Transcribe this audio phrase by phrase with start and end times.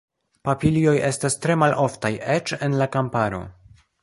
[0.47, 3.45] Papilioj estas tre maloftaj, eĉ en la kamparo.